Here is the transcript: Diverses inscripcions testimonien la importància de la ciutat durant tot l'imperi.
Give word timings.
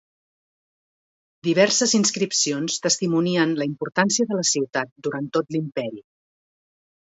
Diverses 1.47 1.93
inscripcions 1.99 2.79
testimonien 2.87 3.55
la 3.61 3.69
importància 3.75 4.27
de 4.33 4.41
la 4.41 4.49
ciutat 4.55 4.93
durant 5.09 5.31
tot 5.39 5.57
l'imperi. 5.59 6.05